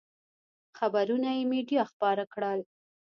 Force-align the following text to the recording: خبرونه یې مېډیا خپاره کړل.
خبرونه 0.77 1.29
یې 1.37 1.43
مېډیا 1.49 1.83
خپاره 1.91 2.23
کړل. 2.33 2.59